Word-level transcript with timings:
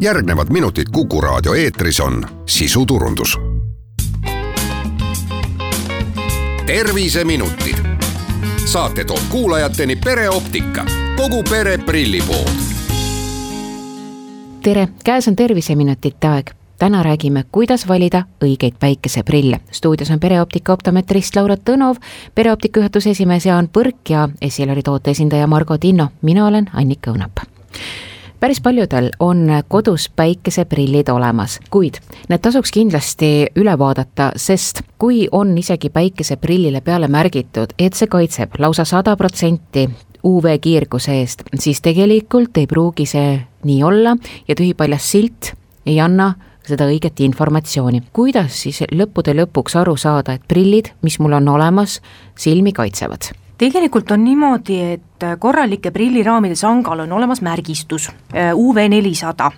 järgnevad 0.00 0.46
minutid 0.50 0.84
Kuku 0.92 1.20
raadio 1.20 1.54
eetris 1.54 2.00
on 2.00 2.26
sisuturundus. 2.46 3.38
terviseminutid. 6.66 7.76
saate 8.64 9.04
toob 9.04 9.20
kuulajateni 9.28 9.96
pereoptika, 9.96 10.84
kogu 11.16 11.42
pere 11.50 11.78
prillipood. 11.78 12.50
tere, 14.62 14.88
käes 15.04 15.28
on 15.28 15.36
Terviseminutite 15.36 16.26
aeg 16.26 16.50
täna 16.78 17.02
räägime, 17.02 17.44
kuidas 17.52 17.88
valida 17.88 18.22
õigeid 18.44 18.74
päikeseprille. 18.80 19.60
stuudios 19.72 20.10
on 20.10 20.20
pereoptika 20.20 20.72
optometrist 20.72 21.36
Laura 21.36 21.56
Tõnov, 21.56 21.96
pereoptika 22.34 22.80
juhatuse 22.80 23.10
esimees 23.10 23.46
Jaan 23.46 23.68
Põrk 23.78 24.08
ja 24.08 24.28
Essilori 24.40 24.82
toote 24.82 25.10
esindaja 25.10 25.46
Margo 25.46 25.78
Tinno. 25.78 26.08
mina 26.22 26.46
olen 26.46 26.70
Annika 26.72 27.10
Õunap 27.10 27.32
päris 28.40 28.60
paljudel 28.60 29.10
on 29.20 29.46
kodus 29.68 30.08
päikeseprillid 30.16 31.08
olemas, 31.08 31.60
kuid 31.70 32.00
need 32.28 32.42
tasuks 32.42 32.72
kindlasti 32.72 33.30
üle 33.56 33.78
vaadata, 33.78 34.32
sest 34.36 34.82
kui 34.98 35.28
on 35.32 35.52
isegi 35.58 35.90
päikeseprillile 35.90 36.80
peale 36.80 37.08
märgitud, 37.08 37.74
et 37.78 37.94
see 37.94 38.08
kaitseb 38.08 38.56
lausa 38.58 38.84
sada 38.84 39.16
protsenti 39.16 39.88
UV-kiirguse 40.24 41.16
eest, 41.20 41.42
siis 41.58 41.80
tegelikult 41.80 42.56
ei 42.60 42.66
pruugi 42.66 43.06
see 43.08 43.40
nii 43.64 43.82
olla 43.84 44.16
ja 44.48 44.56
tühipaljas 44.56 45.10
silt 45.12 45.52
ei 45.86 46.00
anna 46.00 46.34
seda 46.66 46.86
õiget 46.88 47.20
informatsiooni. 47.24 48.02
kuidas 48.12 48.62
siis 48.62 48.82
lõppude 48.92 49.34
lõpuks 49.36 49.76
aru 49.80 49.96
saada, 49.96 50.36
et 50.36 50.48
prillid, 50.48 50.92
mis 51.02 51.18
mul 51.18 51.38
on 51.40 51.48
olemas, 51.48 52.00
silmi 52.36 52.72
kaitsevad? 52.72 53.32
Tegelikult 53.60 54.10
on 54.14 54.24
niimoodi, 54.24 54.78
et 54.96 55.26
korralike 55.38 55.92
prilliraamide 55.92 56.56
sangal 56.56 57.04
on 57.04 57.12
olemas 57.12 57.42
märgistus 57.44 58.08
äh, 58.08 58.54
UV 58.54 58.86
nelisada. 58.88 59.50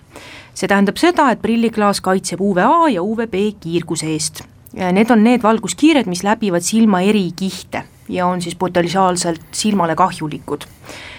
see 0.53 0.67
tähendab 0.69 0.99
seda, 1.01 1.31
et 1.33 1.41
prilliklaas 1.41 2.01
kaitseb 2.01 2.41
UVA 2.41 2.89
ja 2.93 3.01
UVB 3.01 3.39
kiirguse 3.59 4.11
eest. 4.13 4.43
Need 4.73 5.09
on 5.09 5.23
need 5.23 5.41
valguskiired, 5.41 6.05
mis 6.09 6.21
läbivad 6.23 6.61
silma 6.65 7.01
eri 7.01 7.31
kihte 7.37 7.83
ja 8.09 8.27
on 8.27 8.41
siis 8.41 8.55
potentsiaalselt 8.55 9.41
silmale 9.51 9.95
kahjulikud. 9.95 10.65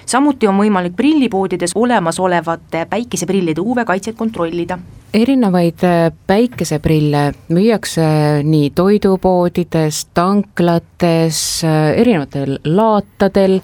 samuti 0.06 0.46
on 0.46 0.58
võimalik 0.58 0.96
prillipoodides 0.96 1.72
olemasolevate 1.74 2.86
päikeseprillide 2.90 3.60
UV-kaitset 3.60 4.16
kontrollida. 4.16 4.78
erinevaid 5.14 5.84
äh, 5.84 6.12
päikeseprille 6.27 7.32
müüakse 7.48 8.06
nii 8.42 8.70
toidupoodides, 8.70 10.06
tanklates, 10.14 11.64
äh, 11.64 12.00
erinevatel 12.00 12.58
laatadel 12.64 13.60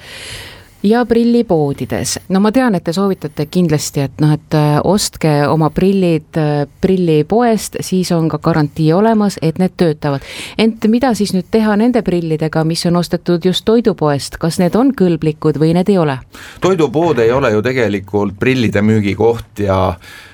ja 0.82 1.04
prillipoodides, 1.06 2.18
no 2.28 2.40
ma 2.40 2.52
tean, 2.52 2.74
et 2.74 2.84
te 2.84 2.92
soovitate 2.92 3.46
kindlasti, 3.52 4.04
et 4.06 4.22
noh, 4.22 4.32
et 4.36 4.56
äh, 4.56 4.78
ostke 4.84 5.32
oma 5.48 5.70
prillid 5.74 6.38
äh, 6.40 6.64
prillipoest, 6.80 7.76
siis 7.84 8.12
on 8.16 8.28
ka 8.32 8.38
garantii 8.38 8.92
olemas, 8.96 9.38
et 9.42 9.58
need 9.60 9.76
töötavad. 9.76 10.24
ent 10.58 10.86
mida 10.88 11.12
siis 11.14 11.34
nüüd 11.36 11.50
teha 11.50 11.76
nende 11.76 12.02
prillidega, 12.02 12.64
mis 12.64 12.86
on 12.86 12.96
ostetud 12.96 13.44
just 13.44 13.64
toidupoest, 13.64 14.40
kas 14.40 14.58
need 14.62 14.76
on 14.76 14.94
kõlblikud 14.96 15.60
või 15.60 15.74
need 15.76 15.92
ei 15.92 15.98
ole? 15.98 16.18
toidupood 16.60 17.18
ei 17.18 17.32
ole 17.32 17.52
ju 17.52 17.62
tegelikult 17.62 18.38
prillide 18.40 18.82
müügikoht 18.82 19.64
ja 19.66 19.80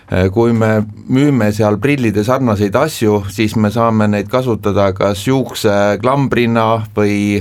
kui 0.07 0.53
me 0.55 0.85
müüme 1.11 1.49
seal 1.51 1.81
prillide 1.83 2.23
sarnaseid 2.23 2.77
asju, 2.79 3.25
siis 3.35 3.57
me 3.59 3.73
saame 3.75 4.07
neid 4.07 4.29
kasutada 4.31 4.93
kas 4.95 5.25
juukseklambrina 5.27 6.67
või 6.95 7.41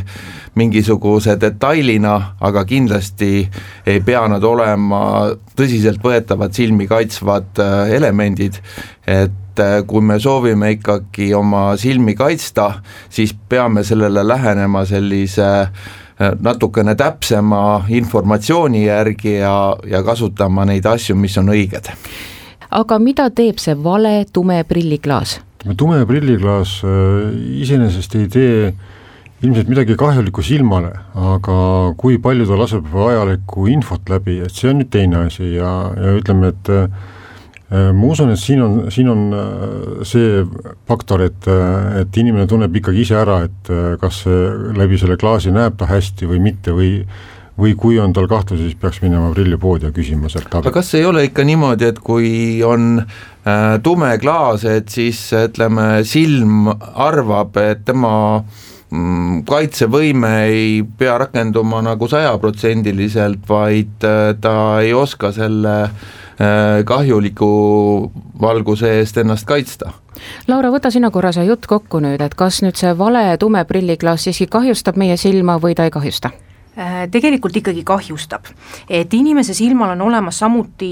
mingisuguse 0.55 1.35
detailina, 1.39 2.16
aga 2.39 2.63
kindlasti 2.67 3.45
ei 3.88 3.99
pea 4.05 4.23
nad 4.31 4.44
olema 4.44 5.02
tõsiseltvõetavad 5.57 6.55
silmi 6.55 6.88
kaitsvad 6.88 7.59
äh, 7.59 7.91
elemendid, 7.97 8.61
et 9.07 9.59
äh, 9.61 9.81
kui 9.88 10.03
me 10.03 10.19
soovime 10.19 10.72
ikkagi 10.77 11.33
oma 11.35 11.67
silmi 11.79 12.16
kaitsta, 12.16 12.69
siis 13.09 13.35
peame 13.50 13.83
sellele 13.83 14.23
lähenema 14.27 14.85
sellise 14.88 15.50
äh, 15.66 16.31
natukene 16.39 16.95
täpsema 16.95 17.84
informatsiooni 17.89 18.85
järgi 18.85 19.38
ja, 19.41 19.57
ja 19.91 20.03
kasutama 20.07 20.66
neid 20.72 20.88
asju, 20.88 21.19
mis 21.19 21.35
on 21.41 21.51
õiged. 21.51 21.91
Aga 22.75 23.00
mida 23.00 23.30
teeb 23.31 23.62
see 23.63 23.75
vale 23.80 24.25
tume 24.34 24.62
prilliklaas? 24.68 25.40
tume 25.78 26.03
prilliklaas 26.06 26.78
iseenesest 27.63 28.19
ei 28.19 28.28
tee 28.30 28.59
ilmselt 29.44 29.69
midagi 29.69 29.97
kahjulikku 30.00 30.44
silmale, 30.46 30.94
aga 31.19 31.58
kui 32.00 32.18
palju 32.22 32.47
ta 32.47 32.58
laseb 32.59 32.88
vajalikku 32.94 33.68
infot 33.72 34.09
läbi, 34.09 34.40
et 34.46 34.56
see 34.56 34.72
on 34.72 34.80
nüüd 34.81 34.91
teine 34.94 35.25
asi 35.25 35.52
ja, 35.58 35.72
ja 36.00 36.16
ütleme, 36.18 36.53
et 36.53 36.72
äh, 36.72 37.91
ma 37.91 38.12
usun, 38.13 38.31
et 38.34 38.41
siin 38.41 38.63
on, 38.63 38.78
siin 38.94 39.12
on 39.12 39.25
äh, 39.36 40.06
see 40.07 40.42
faktor, 40.90 41.25
et, 41.28 41.50
äh, 41.52 42.02
et 42.02 42.22
inimene 42.22 42.47
tunneb 42.50 42.80
ikkagi 42.80 43.03
ise 43.03 43.19
ära, 43.19 43.42
et 43.50 43.72
kas 44.02 44.24
läbi 44.78 45.00
selle 45.02 45.19
klaasi 45.22 45.53
näeb 45.56 45.78
ta 45.80 45.90
hästi 45.90 46.31
või 46.31 46.42
mitte 46.47 46.75
või 46.75 46.94
või 47.59 47.75
kui 47.79 47.99
on 47.99 48.13
tal 48.13 48.27
kahtlusi, 48.27 48.67
siis 48.67 48.79
peaks 48.79 49.01
minema 49.03 49.31
prillipoodi 49.31 49.88
ja 49.88 49.95
küsima 49.95 50.29
sealt 50.31 50.51
abi. 50.51 50.67
aga 50.67 50.75
kas 50.75 50.93
ei 50.99 51.05
ole 51.05 51.23
ikka 51.29 51.43
niimoodi, 51.47 51.89
et 51.93 51.99
kui 52.03 52.29
on 52.67 52.99
äh, 52.99 53.79
tume 53.83 54.11
klaas, 54.19 54.66
et 54.67 54.89
siis 54.91 55.27
ütleme, 55.35 56.03
silm 56.07 56.71
arvab, 56.94 57.57
et 57.63 57.85
tema 57.88 58.15
Mm, 58.95 59.41
kaitsevõime 59.49 60.31
ei 60.45 60.83
pea 60.97 61.17
rakenduma 61.17 61.81
nagu 61.83 62.07
sajaprotsendiliselt, 62.07 63.41
vaid 63.49 64.05
äh, 64.05 64.35
ta 64.41 64.53
ei 64.85 64.94
oska 64.94 65.31
selle 65.33 65.73
äh, 65.81 66.83
kahjuliku 66.85 67.49
valguse 68.41 68.94
eest 68.99 69.17
ennast 69.17 69.47
kaitsta. 69.49 69.91
Laura, 70.47 70.69
võta 70.71 70.94
sina 70.94 71.09
korra 71.11 71.33
see 71.35 71.47
jutt 71.49 71.65
kokku 71.67 71.99
nüüd, 72.03 72.21
et 72.21 72.38
kas 72.38 72.61
nüüd 72.63 72.77
see 72.79 72.94
vale 72.97 73.25
tume 73.41 73.65
prilliklaas 73.65 74.29
siiski 74.29 74.47
kahjustab 74.53 75.01
meie 75.01 75.17
silma 75.17 75.57
või 75.61 75.75
ta 75.75 75.89
ei 75.89 75.95
kahjusta? 75.95 76.31
Äh, 76.75 77.06
tegelikult 77.08 77.56
ikkagi 77.56 77.86
kahjustab, 77.88 78.50
et 78.91 79.13
inimese 79.16 79.53
silmal 79.56 79.94
on 79.94 80.02
olemas 80.09 80.41
samuti 80.41 80.90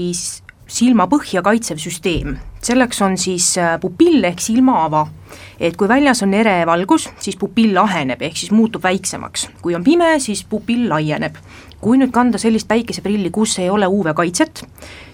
silmapõhja 0.64 1.42
kaitsev 1.44 1.76
süsteem, 1.76 2.38
selleks 2.64 3.02
on 3.04 3.18
siis 3.20 3.50
pupill 3.82 4.24
ehk 4.24 4.40
silmaava. 4.40 5.04
Et 5.60 5.76
kui 5.76 5.88
väljas 5.90 6.22
on 6.24 6.32
ere 6.34 6.62
valgus, 6.64 7.10
siis 7.20 7.36
pupill 7.36 7.76
aheneb, 7.82 8.22
ehk 8.24 8.38
siis 8.40 8.52
muutub 8.54 8.82
väiksemaks, 8.86 9.48
kui 9.60 9.76
on 9.76 9.84
pime, 9.84 10.14
siis 10.24 10.44
pupill 10.48 10.88
laieneb. 10.88 11.36
kui 11.84 11.98
nüüd 12.00 12.14
kanda 12.16 12.38
sellist 12.40 12.64
päikeseprilli, 12.64 13.28
kus 13.28 13.58
ei 13.60 13.68
ole 13.68 13.84
UV-kaitset, 13.84 14.62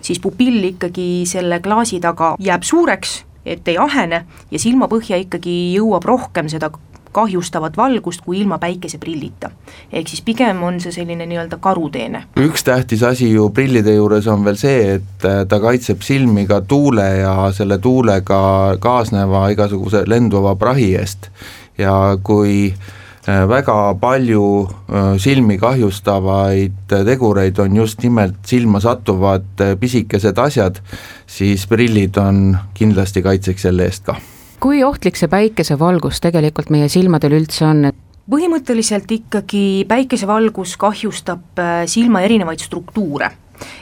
siis 0.07 0.21
pupill 0.23 0.63
ikkagi 0.69 1.25
selle 1.27 1.59
klaasi 1.59 1.99
taga 2.01 2.37
jääb 2.39 2.63
suureks, 2.63 3.25
et 3.45 3.67
ei 3.69 3.75
ahene 3.79 4.23
ja 4.53 4.59
silmapõhja 4.59 5.19
ikkagi 5.19 5.75
jõuab 5.75 6.07
rohkem 6.07 6.47
seda 6.53 6.71
kahjustavat 7.13 7.77
valgust 7.77 8.21
kui 8.25 8.41
ilma 8.41 8.59
päikeseprillita. 8.59 9.51
ehk 9.93 10.09
siis 10.09 10.23
pigem 10.23 10.63
on 10.63 10.81
see 10.81 10.93
selline 10.93 11.27
nii-öelda 11.27 11.59
karuteene. 11.61 12.23
üks 12.41 12.65
tähtis 12.65 13.03
asi 13.03 13.31
ju 13.33 13.51
prillide 13.51 13.95
juures 13.95 14.27
on 14.27 14.45
veel 14.45 14.57
see, 14.57 14.95
et 14.95 15.27
äh, 15.27 15.43
ta 15.49 15.61
kaitseb 15.61 16.03
silmi 16.03 16.47
ka 16.47 16.61
tuule 16.61 17.09
ja 17.19 17.35
selle 17.53 17.79
tuulega 17.79 18.41
kaasneva 18.79 19.49
igasuguse 19.51 20.05
lenduva 20.07 20.55
prahi 20.57 20.95
eest 20.97 21.31
ja 21.79 21.95
kui 22.23 22.73
äh, 22.73 23.49
väga 23.49 23.95
palju 24.01 24.49
äh, 24.65 25.15
silmi 25.19 25.59
kahjustavaid 25.59 26.97
tegureid 27.07 27.59
on 27.59 27.77
just 27.77 28.03
nimelt 28.03 28.43
silma 28.47 28.81
sattuvad 28.81 29.65
pisikesed 29.81 30.39
asjad, 30.39 30.83
siis 31.27 31.67
prillid 31.67 32.17
on 32.17 32.59
kindlasti 32.75 33.23
kaitseks 33.23 33.69
selle 33.69 33.91
eest 33.91 34.07
ka 34.07 34.21
kui 34.61 34.83
ohtlik 34.85 35.17
see 35.17 35.29
päikesevalgus 35.33 36.21
tegelikult 36.21 36.69
meie 36.73 36.89
silmadel 36.93 37.39
üldse 37.39 37.65
on? 37.65 37.87
põhimõtteliselt 38.31 39.11
ikkagi 39.11 39.63
päikesevalgus 39.89 40.77
kahjustab 40.79 41.59
äh, 41.59 41.71
silma 41.91 42.21
erinevaid 42.27 42.61
struktuure. 42.63 43.31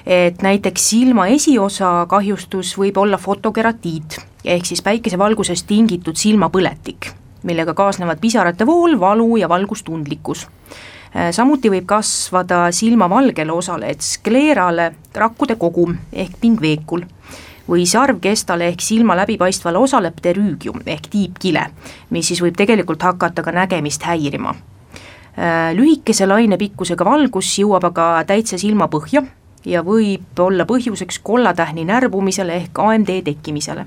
et 0.06 0.42
näiteks 0.42 0.88
silma 0.90 1.26
esiosa 1.34 2.06
kahjustus 2.10 2.72
võib 2.78 2.96
olla 2.98 3.18
fotokeratiit, 3.18 4.18
ehk 4.44 4.66
siis 4.66 4.82
päikesevalgusest 4.82 5.66
tingitud 5.66 6.16
silmapõletik, 6.16 7.10
millega 7.42 7.74
kaasnevad 7.74 8.18
pisarate 8.22 8.66
vool, 8.66 8.98
valu 9.00 9.36
ja 9.36 9.48
valgustundlikkus 9.50 10.46
äh, 10.46 11.32
samuti 11.34 11.74
võib 11.74 11.90
kasvada 11.90 12.68
silma 12.70 13.10
valgele 13.10 13.52
osale, 13.52 13.90
et 13.90 14.06
skleerale 14.06 14.92
rakkude 15.14 15.58
kogum 15.58 15.98
ehk 16.12 16.38
pingveekul 16.40 17.06
või 17.68 17.86
sarvkestale 17.86 18.70
ehk 18.72 18.82
silma 18.82 19.16
läbipaistvale 19.18 19.78
osale 19.78 20.10
pterüügium 20.16 20.82
ehk 20.86 21.08
tiibkile, 21.12 21.66
mis 22.10 22.30
siis 22.30 22.42
võib 22.42 22.56
tegelikult 22.56 23.02
hakata 23.02 23.44
ka 23.44 23.52
nägemist 23.54 24.06
häirima. 24.08 24.54
Äh, 25.38 25.72
lühikese 25.76 26.26
lainepikkusega 26.26 27.04
valgus 27.06 27.50
jõuab 27.60 27.90
aga 27.92 28.08
täitsa 28.26 28.58
silmapõhja 28.58 29.22
ja 29.68 29.82
võib 29.86 30.40
olla 30.40 30.64
põhjuseks 30.66 31.20
kollatähni 31.22 31.84
närbumisele 31.86 32.56
ehk 32.56 32.78
AMD 32.82 33.12
tekkimisele. 33.24 33.86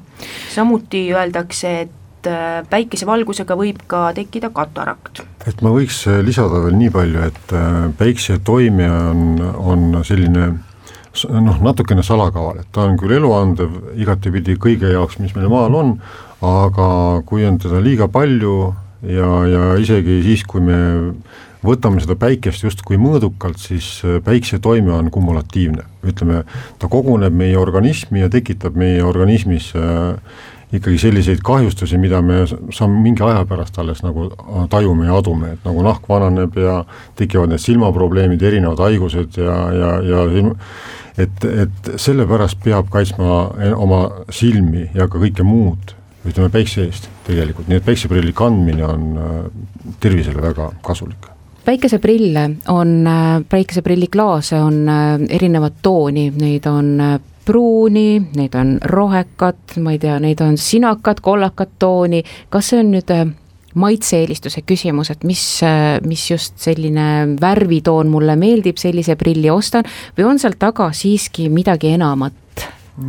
samuti 0.53 1.09
öeldakse, 1.13 1.73
et 1.81 2.29
äh, 2.29 2.61
päikesevalgusega 2.69 3.57
võib 3.57 3.81
ka 3.87 4.11
tekkida 4.15 4.53
katarakt. 4.53 5.23
et 5.47 5.61
ma 5.61 5.73
võiks 5.73 6.05
lisada 6.23 6.63
veel 6.63 6.77
nii 6.77 6.89
palju, 6.89 7.27
et 7.27 7.55
päikse 7.97 8.39
toime 8.45 8.91
on, 8.91 9.41
on 9.57 10.03
selline 10.05 10.53
noh, 11.29 11.59
natukene 11.63 12.03
salakaval, 12.05 12.61
et 12.61 12.71
ta 12.73 12.85
on 12.87 12.97
küll 12.99 13.15
eluandev 13.17 13.93
igatepidi 13.99 14.57
kõige 14.61 14.91
jaoks, 14.93 15.19
mis 15.19 15.35
meil 15.35 15.51
maal 15.51 15.75
on, 15.77 15.95
aga 16.45 16.87
kui 17.27 17.45
on 17.47 17.59
teda 17.61 17.81
liiga 17.83 18.07
palju 18.11 18.55
ja, 19.07 19.31
ja 19.49 19.63
isegi 19.81 20.21
siis, 20.25 20.45
kui 20.47 20.63
me 20.65 20.79
võtame 21.61 22.01
seda 22.01 22.15
päikest 22.19 22.63
justkui 22.65 22.97
mõõdukalt, 23.01 23.59
siis 23.61 23.99
päikse 24.25 24.61
toime 24.63 24.93
on 24.95 25.11
kumulatiivne, 25.13 25.85
ütleme, 26.07 26.41
ta 26.81 26.89
koguneb 26.89 27.35
meie 27.37 27.59
organismi 27.59 28.23
ja 28.23 28.31
tekitab 28.33 28.79
meie 28.79 29.03
organismis 29.05 29.69
äh, 29.77 30.15
ikkagi 30.73 30.97
selliseid 30.97 31.41
kahjustusi, 31.43 31.97
mida 31.99 32.21
me 32.23 32.45
saame 32.47 32.99
mingi 33.03 33.23
aja 33.27 33.43
pärast 33.47 33.77
alles 33.81 34.03
nagu 34.05 34.29
tajume 34.71 35.07
ja 35.09 35.17
adume, 35.19 35.53
et 35.55 35.65
nagu 35.67 35.83
nahk 35.83 36.07
vananeb 36.09 36.55
ja 36.59 36.81
tekivad 37.19 37.51
need 37.51 37.63
silmaprobleemid, 37.63 38.41
erinevad 38.41 38.79
haigused 38.85 39.39
ja, 39.41 39.57
ja, 39.75 39.89
ja 40.07 40.21
et, 41.19 41.47
et 41.65 41.91
sellepärast 41.99 42.61
peab 42.63 42.91
kaitsma 42.93 43.41
oma 43.75 44.03
silmi 44.31 44.87
ja 44.95 45.09
ka 45.11 45.19
kõike 45.19 45.43
muud, 45.47 45.95
ütleme 46.27 46.51
päikse 46.53 46.85
eest 46.87 47.09
tegelikult, 47.27 47.67
nii 47.67 47.81
et 47.81 47.85
päikseprilli 47.85 48.33
kandmine 48.37 48.85
on 48.87 49.05
äh, 49.17 49.35
tervisele 49.99 50.41
väga 50.41 50.71
kasulik. 50.85 51.27
Päikeseprille 51.65 52.45
on, 52.73 52.93
äh, 53.07 53.41
päikeseprilliklaase 53.49 54.61
on 54.61 54.79
äh, 54.89 55.25
erinevat 55.29 55.81
tooni, 55.81 56.29
neid 56.37 56.65
on 56.69 56.95
pruuni, 57.45 58.21
neid 58.37 58.55
on 58.59 58.75
rohekat, 58.83 59.77
ma 59.81 59.95
ei 59.95 60.01
tea, 60.01 60.17
neid 60.21 60.41
on 60.45 60.57
sinakat, 60.61 61.21
kollakat 61.25 61.77
tooni, 61.81 62.23
kas 62.49 62.71
see 62.71 62.81
on 62.83 62.91
nüüd 62.95 63.13
maitse-eelistuse 63.81 64.63
küsimus, 64.67 65.11
et 65.13 65.23
mis, 65.27 65.43
mis 66.07 66.23
just 66.27 66.59
selline 66.59 67.37
värvitoon 67.41 68.09
mulle 68.11 68.35
meeldib, 68.39 68.79
sellise 68.81 69.15
prilli 69.19 69.51
ostan, 69.51 69.87
või 70.17 70.27
on 70.33 70.41
seal 70.41 70.57
taga 70.59 70.91
siiski 70.95 71.49
midagi 71.53 71.95
enamat? 71.95 72.67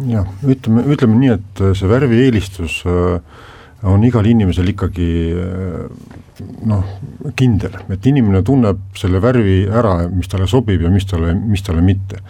jah, 0.08 0.29
ütleme, 0.46 0.85
ütleme 0.94 1.19
nii, 1.19 1.32
et 1.35 1.62
see 1.76 1.88
värvieelistus 1.90 2.78
äh, 2.88 3.40
on 3.82 4.05
igal 4.06 4.26
inimesel 4.26 4.69
ikkagi 4.73 5.08
äh, 5.34 6.11
noh, 6.69 6.82
kindel, 7.38 7.75
et 7.93 8.06
inimene 8.08 8.43
tunneb 8.46 8.81
selle 8.99 9.20
värvi 9.23 9.62
ära, 9.70 10.08
mis 10.12 10.31
talle 10.31 10.46
sobib 10.50 10.82
ja 10.84 10.90
mis 10.93 11.06
talle, 11.08 11.34
mis 11.34 11.64
talle 11.67 11.82
mitte. 11.84 12.23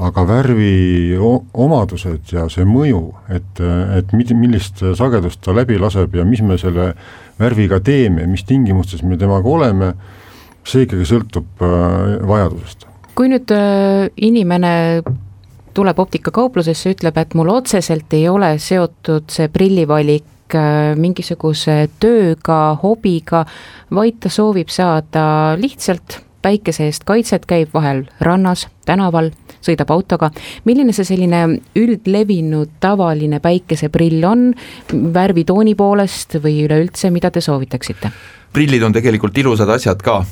aga 0.00 0.22
värvi 0.24 1.16
omadused 1.20 2.30
ja 2.32 2.46
see 2.48 2.64
mõju, 2.64 3.02
et, 3.28 3.60
et 3.98 4.14
millist 4.32 4.80
sagedust 4.96 5.42
ta 5.44 5.52
läbi 5.52 5.76
laseb 5.76 6.14
ja 6.16 6.24
mis 6.24 6.40
me 6.40 6.56
selle 6.58 6.94
värviga 7.40 7.82
teeme, 7.84 8.24
mis 8.26 8.46
tingimustes 8.48 9.02
me 9.04 9.18
temaga 9.20 9.48
oleme, 9.48 9.90
see 10.64 10.86
ikkagi 10.86 11.04
sõltub 11.08 11.64
äh, 11.66 12.16
vajadusest. 12.28 12.86
kui 13.14 13.28
nüüd 13.28 13.52
äh, 13.52 14.08
inimene 14.16 15.02
tuleb 15.76 15.98
optikakauplusesse, 16.02 16.94
ütleb, 16.96 17.18
et 17.20 17.34
mul 17.38 17.52
otseselt 17.52 18.12
ei 18.16 18.26
ole 18.28 18.54
seotud 18.58 19.28
see 19.30 19.50
prillivalik 19.52 20.24
mingisuguse 20.96 21.90
tööga, 22.00 22.78
hobiga, 22.82 23.44
vaid 23.94 24.18
ta 24.24 24.32
soovib 24.32 24.72
saada 24.72 25.54
lihtsalt 25.60 26.20
päikese 26.42 26.86
eest 26.88 27.04
kaitset, 27.08 27.44
käib 27.48 27.72
vahel 27.74 28.04
rannas, 28.24 28.66
tänaval, 28.88 29.30
sõidab 29.64 29.92
autoga. 29.92 30.30
milline 30.64 30.92
see 30.96 31.04
selline 31.04 31.60
üldlevinud 31.76 32.78
tavaline 32.80 33.40
päikeseprill 33.40 34.24
on 34.24 34.54
värvitooni 34.90 35.74
poolest 35.74 36.38
või 36.42 36.64
üleüldse, 36.64 37.10
mida 37.10 37.30
te 37.30 37.40
soovitaksite? 37.40 38.10
prillid 38.52 38.82
on 38.82 38.92
tegelikult 38.92 39.36
ilusad 39.38 39.68
asjad 39.70 40.00
ka 40.02 40.24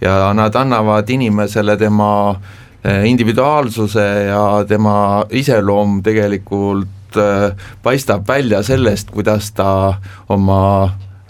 ja 0.00 0.32
nad 0.34 0.54
annavad 0.56 1.10
inimesele 1.10 1.76
tema 1.76 2.10
eh, 2.84 3.04
individuaalsuse 3.10 4.06
ja 4.30 4.64
tema 4.68 5.24
iseloom 5.30 6.00
tegelikult 6.02 6.95
eh, 7.20 7.68
paistab 7.82 8.26
välja 8.28 8.62
sellest, 8.66 9.10
kuidas 9.14 9.52
ta 9.56 9.70
oma 10.28 10.60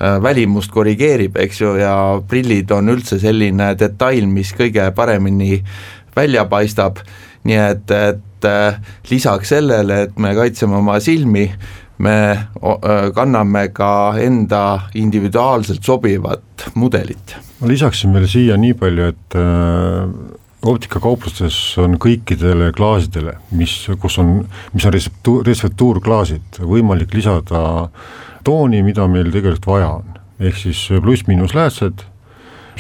eh, 0.01 0.19
välimust 0.23 0.73
korrigeerib, 0.75 1.37
eks 1.37 1.61
ju, 1.61 1.77
ja 1.81 1.95
prillid 2.29 2.73
on 2.73 2.95
üldse 2.95 3.21
selline 3.23 3.75
detail, 3.79 4.27
mis 4.27 4.53
kõige 4.57 4.91
paremini 4.97 5.63
välja 6.17 6.47
paistab 6.49 7.03
nii 7.47 7.59
et, 7.63 7.91
et 7.91 8.49
äh, 8.49 8.79
lisaks 9.11 9.53
sellele, 9.55 10.07
et 10.07 10.21
me 10.23 10.35
kaitseme 10.37 10.79
oma 10.81 10.99
silmi, 11.03 11.47
me 12.03 12.17
äh, 12.33 13.11
kanname 13.17 13.69
ka 13.77 13.91
enda 14.21 14.63
individuaalselt 14.99 15.85
sobivat 15.85 16.71
mudelit. 16.75 17.37
ma 17.61 17.71
lisaksin 17.71 18.13
veel 18.17 18.29
siia 18.29 18.59
nii 18.61 18.77
palju, 18.81 19.13
et 19.15 19.39
äh, 19.41 20.03
optikakauplustes 20.67 21.57
on 21.83 21.97
kõikidele 22.03 22.73
klaasidele, 22.77 23.37
mis, 23.57 23.75
kus 24.03 24.19
on, 24.23 24.41
mis 24.75 24.87
on 24.89 24.95
reseptuur, 24.95 25.47
reseptuurklaasid, 25.47 26.61
võimalik 26.61 27.15
lisada 27.15 27.89
tooni, 28.47 28.83
mida 28.87 29.07
meil 29.11 29.33
tegelikult 29.35 29.71
vaja 29.71 29.95
on. 30.01 30.13
ehk 30.37 30.59
siis 30.61 30.83
pluss-miinus 31.01 31.55
läätsed 31.57 32.03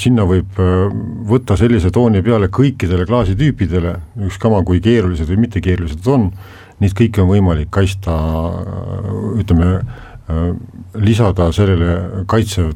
sinna 0.01 0.27
võib 0.29 0.59
äh, 0.61 0.93
võtta 1.29 1.57
sellise 1.59 1.91
tooni 1.95 2.23
peale 2.25 2.51
kõikidele 2.53 3.07
klaasitüüpidele, 3.09 3.97
ükskama 4.29 4.63
kui 4.67 4.81
keerulised 4.85 5.29
või 5.31 5.47
mitte 5.47 5.63
keerulised 5.65 6.07
on, 6.13 6.29
neid 6.83 6.97
kõiki 6.97 7.23
on 7.23 7.31
võimalik 7.33 7.73
kaitsta 7.75 8.17
äh, 8.17 9.09
ütleme, 9.43 9.79
lisada 10.99 11.51
sellele 11.55 12.25
kaitsev 12.27 12.73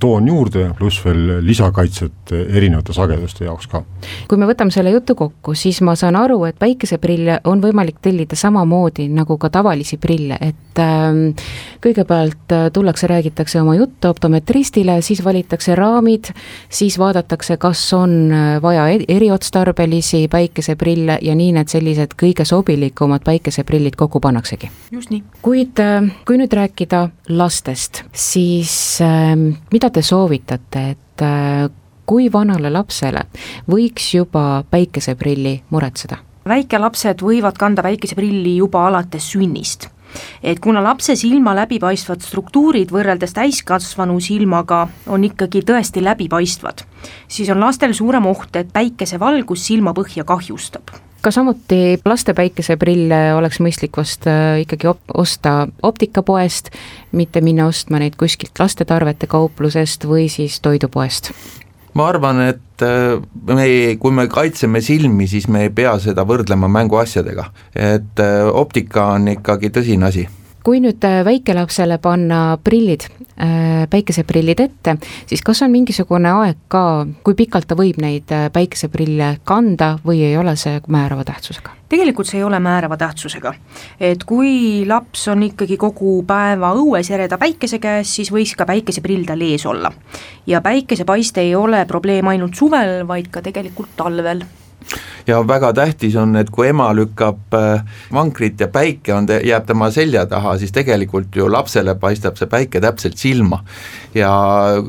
toon 0.00 0.26
juurde, 0.28 0.66
pluss 0.78 1.00
veel 1.04 1.38
lisakaitset 1.46 2.32
erinevate 2.32 2.92
sageduste 2.92 3.46
jaoks 3.46 3.68
ka. 3.72 3.82
kui 4.28 4.40
me 4.40 4.48
võtame 4.50 4.74
selle 4.74 4.92
jutu 4.92 5.14
kokku, 5.16 5.54
siis 5.56 5.80
ma 5.80 5.94
saan 5.96 6.16
aru, 6.18 6.42
et 6.48 6.58
päikeseprille 6.60 7.40
on 7.48 7.62
võimalik 7.62 8.02
tellida 8.02 8.36
samamoodi 8.36 9.08
nagu 9.12 9.38
ka 9.40 9.48
tavalisi 9.52 9.96
prille, 10.02 10.36
et 10.40 10.80
ähm, 10.82 11.32
kõigepealt 11.82 12.52
äh, 12.52 12.66
tullakse, 12.72 13.06
räägitakse 13.10 13.60
oma 13.62 13.74
juttu 13.78 14.08
optometristile, 14.08 15.00
siis 15.02 15.24
valitakse 15.24 15.74
raamid, 15.78 16.32
siis 16.68 16.98
vaadatakse, 16.98 17.56
kas 17.62 17.84
on 17.96 18.16
äh, 18.32 18.62
vaja 18.62 18.86
eriotstarbelisi 19.08 20.26
päikeseprille 20.32 21.18
ja 21.22 21.36
nii 21.38 21.52
need 21.56 21.72
sellised 21.72 22.16
kõige 22.20 22.44
sobilikumad 22.48 23.24
päikeseprillid 23.24 23.96
kokku 23.96 24.20
pannaksegi. 24.20 24.70
just 24.92 25.10
nii. 25.10 25.22
kuid 25.42 25.80
äh, 25.80 26.12
kui 26.42 26.48
nüüd 26.48 26.56
rääkida 26.58 27.00
lastest, 27.38 28.00
siis 28.12 28.98
äh, 28.98 29.36
mida 29.70 29.90
te 29.94 30.02
soovitate, 30.02 30.80
et 30.96 31.22
äh, 31.22 31.68
kui 32.02 32.26
vanale 32.34 32.70
lapsele 32.72 33.22
võiks 33.70 34.08
juba 34.16 34.64
päikeseprilli 34.70 35.60
muretseda? 35.70 36.18
väikelapsed 36.42 37.22
võivad 37.22 37.54
kanda 37.54 37.84
päikeseprilli 37.86 38.56
juba 38.56 38.88
alates 38.88 39.28
sünnist 39.30 39.86
et 40.42 40.58
kuna 40.58 40.82
lapse 40.82 41.14
silma 41.14 41.54
läbipaistvad 41.54 42.26
struktuurid 42.26 42.90
võrreldes 42.90 43.36
täiskasvanu 43.38 44.18
silmaga 44.18 44.88
on 45.06 45.22
ikkagi 45.30 45.62
tõesti 45.62 46.02
läbipaistvad, 46.02 46.82
siis 47.30 47.54
on 47.54 47.62
lastel 47.62 47.94
suurem 47.94 48.26
oht, 48.26 48.50
et 48.58 48.74
päikesevalgus 48.74 49.62
silmapõhja 49.70 50.26
kahjustab 50.26 50.90
ka 51.22 51.30
samuti 51.30 52.00
laste 52.04 52.34
päikeseprille 52.34 53.20
oleks 53.36 53.60
mõistlik 53.62 53.96
vast 53.96 54.26
äh, 54.30 54.62
ikkagi 54.64 54.90
op 54.90 55.16
osta 55.22 55.66
optikapoest, 55.82 56.72
mitte 57.12 57.40
minna 57.44 57.68
ostma 57.70 58.02
neid 58.02 58.18
kuskilt 58.20 58.58
lastetarvete 58.58 59.30
kauplusest 59.30 60.06
või 60.08 60.28
siis 60.32 60.60
toidupoest. 60.64 61.32
Ma 61.94 62.08
arvan, 62.08 62.40
et 62.48 62.84
äh, 62.84 63.16
me 63.46 63.66
kui 64.00 64.14
me 64.16 64.26
kaitseme 64.32 64.80
silmi, 64.80 65.28
siis 65.28 65.48
me 65.48 65.66
ei 65.66 65.72
pea 65.74 65.94
seda 66.02 66.26
võrdlema 66.28 66.70
mänguasjadega, 66.72 67.50
et 67.76 68.22
äh, 68.22 68.46
optika 68.48 69.12
on 69.16 69.28
ikkagi 69.36 69.72
tõsine 69.74 70.08
asi 70.10 70.28
kui 70.64 70.80
nüüd 70.82 71.02
äh, 71.06 71.20
väikelapsele 71.26 71.98
panna 72.02 72.56
prillid, 72.64 73.06
äh, 73.36 73.84
päikeseprillid 73.90 74.62
ette, 74.62 74.96
siis 75.26 75.42
kas 75.44 75.62
on 75.66 75.72
mingisugune 75.74 76.30
aeg 76.42 76.64
ka, 76.72 76.84
kui 77.24 77.36
pikalt 77.38 77.68
ta 77.70 77.78
võib 77.78 77.98
neid 78.02 78.30
äh, 78.34 78.48
päikeseprille 78.54 79.36
kanda 79.48 79.96
või 80.06 80.22
ei 80.26 80.36
ole 80.38 80.56
see 80.60 80.80
määrava 80.88 81.26
tähtsusega? 81.28 81.78
tegelikult 81.92 82.24
see 82.24 82.38
ei 82.38 82.44
ole 82.46 82.56
määrava 82.62 82.96
tähtsusega. 82.96 83.52
et 84.00 84.24
kui 84.24 84.86
laps 84.88 85.26
on 85.28 85.42
ikkagi 85.44 85.76
kogu 85.76 86.22
päeva 86.26 86.72
õues 86.78 87.10
ereda 87.12 87.36
päikese 87.38 87.82
käes, 87.82 88.14
siis 88.16 88.32
võiks 88.32 88.54
ka 88.56 88.64
päikeseprill 88.68 89.26
tal 89.28 89.42
ees 89.44 89.66
olla. 89.66 89.92
ja 90.46 90.62
päikesepaiste 90.64 91.44
ei 91.44 91.54
ole 91.54 91.84
probleem 91.86 92.32
ainult 92.32 92.56
suvel, 92.56 93.02
vaid 93.08 93.28
ka 93.34 93.42
tegelikult 93.44 93.96
talvel 93.96 94.46
ja 95.26 95.40
väga 95.48 95.72
tähtis 95.72 96.16
on, 96.16 96.36
et 96.36 96.50
kui 96.50 96.68
ema 96.68 96.90
lükkab 96.96 97.56
äh, 97.56 97.84
vankrit 98.12 98.60
ja 98.60 98.68
päike 98.72 99.14
on, 99.14 99.28
jääb 99.44 99.66
tema 99.66 99.90
selja 99.90 100.26
taha, 100.26 100.56
siis 100.58 100.72
tegelikult 100.72 101.36
ju 101.36 101.48
lapsele 101.52 101.94
paistab 102.00 102.38
see 102.40 102.50
päike 102.50 102.80
täpselt 102.80 103.18
silma. 103.18 103.62
ja 104.14 104.32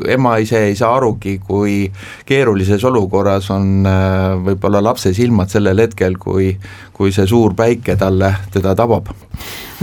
ema 0.08 0.38
ise 0.38 0.66
ei 0.68 0.76
saa 0.76 0.96
arugi, 0.98 1.38
kui 1.40 1.92
keerulises 2.26 2.84
olukorras 2.84 3.50
on 3.52 3.86
äh, 3.88 4.34
võib-olla 4.46 4.84
lapse 4.84 5.14
silmad 5.14 5.50
sellel 5.54 5.80
hetkel, 5.86 6.18
kui 6.20 6.58
kui 6.94 7.12
see 7.12 7.28
suur 7.28 7.54
päike 7.58 7.96
talle, 7.98 8.34
teda 8.54 8.76
tabab. 8.76 9.10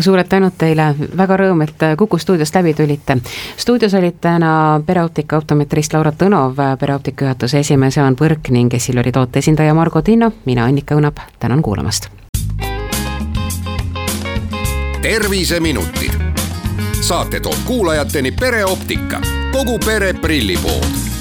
suured 0.00 0.28
tänud 0.30 0.54
teile, 0.56 0.94
väga 1.16 1.36
rõõm, 1.36 1.60
et 1.66 1.82
äh, 1.84 1.96
Kuku 1.98 2.18
stuudiost 2.18 2.54
läbi 2.54 2.72
tulite. 2.74 3.18
stuudios 3.56 3.94
olid 3.94 4.16
täna 4.20 4.80
pereoptika 4.86 5.36
optometrist 5.36 5.92
Laura 5.92 6.12
Tõnov, 6.12 6.56
pereoptika 6.80 7.24
juhatuse 7.24 7.58
esimees 7.60 7.96
Jaan 7.96 8.16
Põrk 8.16 8.48
ning 8.50 8.74
Essilori 8.74 9.12
toote 9.12 9.38
esindaja 9.38 9.74
Margo 9.74 10.02
Tinno 10.02 10.32
mina, 10.44 10.64
Annika 10.64 10.94
Õunap, 10.94 11.16
tänan 11.38 11.62
kuulamast. 11.62 12.08
terviseminutid, 15.02 16.12
saate 17.00 17.40
toob 17.40 17.56
kuulajateni 17.64 18.32
pereoptika, 18.32 19.20
kogu 19.52 19.78
pere 19.78 20.12
prillipood 20.12 21.19